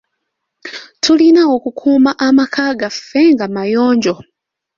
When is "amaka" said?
2.27-2.63